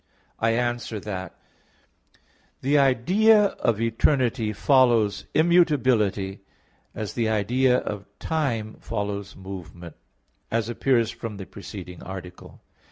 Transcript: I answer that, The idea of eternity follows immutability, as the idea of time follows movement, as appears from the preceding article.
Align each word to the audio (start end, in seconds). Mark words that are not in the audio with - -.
I 0.39 0.53
answer 0.55 0.99
that, 1.01 1.35
The 2.61 2.79
idea 2.79 3.39
of 3.61 3.79
eternity 3.79 4.51
follows 4.51 5.27
immutability, 5.35 6.39
as 6.95 7.13
the 7.13 7.29
idea 7.29 7.77
of 7.77 8.07
time 8.17 8.77
follows 8.79 9.35
movement, 9.35 9.95
as 10.49 10.69
appears 10.69 11.11
from 11.11 11.37
the 11.37 11.45
preceding 11.45 12.01
article. 12.01 12.61